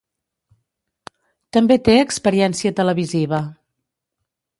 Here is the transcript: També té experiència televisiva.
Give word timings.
També 1.57 1.77
té 1.89 1.97
experiència 2.05 2.73
televisiva. 2.81 3.43